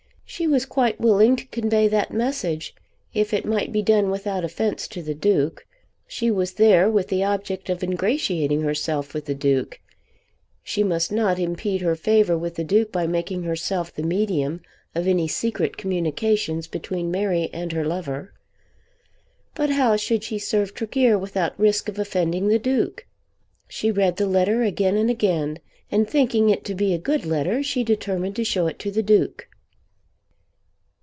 [0.31, 2.73] She was quite willing to convey that message,
[3.13, 5.65] if it might be done without offence to the Duke.
[6.07, 9.81] She was there with the object of ingratiating herself with the Duke.
[10.63, 14.61] She must not impede her favour with the Duke by making herself the medium
[14.95, 18.31] of any secret communications between Mary and her lover.
[19.53, 23.05] But how should she serve Tregear without risk of offending the Duke?
[23.67, 25.59] She read the letter again and again,
[25.91, 29.03] and thinking it to be a good letter she determined to show it to the
[29.03, 29.49] Duke.